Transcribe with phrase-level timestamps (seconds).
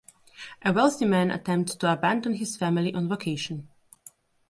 [0.63, 3.67] A wealthy man attempts to abandon his family on vacation.